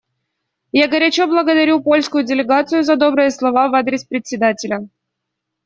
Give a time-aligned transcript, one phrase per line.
[0.77, 4.89] Я горячо благодарю польскую делегацию за добрые слова в адрес Председателя.